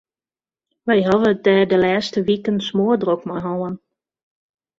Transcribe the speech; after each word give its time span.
Wy 0.85 0.97
hawwe 1.07 1.27
it 1.33 1.43
der 1.45 1.63
de 1.71 1.77
lêste 1.83 2.19
wiken 2.27 2.57
smoardrok 2.67 3.21
mei 3.27 3.41
hân. 3.45 3.75